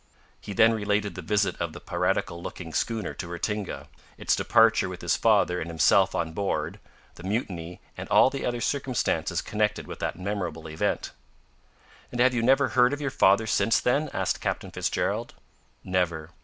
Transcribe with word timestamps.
He 0.39 0.53
then 0.53 0.73
related 0.73 1.13
the 1.13 1.21
visit 1.21 1.55
of 1.61 1.73
the 1.73 1.79
piratical 1.79 2.41
looking 2.41 2.73
schooner 2.73 3.13
to 3.13 3.27
Ratinga; 3.27 3.87
its 4.17 4.35
departure 4.35 4.89
with 4.89 5.01
his 5.01 5.15
father 5.15 5.61
and 5.61 5.69
himself 5.69 6.15
on 6.15 6.33
board; 6.33 6.79
the 7.13 7.23
mutiny, 7.23 7.81
and 7.95 8.09
all 8.09 8.31
the 8.31 8.43
other 8.43 8.61
circumstances 8.61 9.43
connected 9.43 9.85
with 9.85 9.99
that 9.99 10.17
memorable 10.17 10.67
event. 10.67 11.11
"And 12.11 12.19
have 12.19 12.33
you 12.33 12.41
never 12.41 12.69
heard 12.69 12.93
of 12.93 13.01
your 13.01 13.11
father 13.11 13.45
since 13.45 13.79
then?" 13.79 14.09
asked 14.11 14.41
Captain 14.41 14.71
Fitzgerald. 14.71 15.35
"Never. 15.83 16.31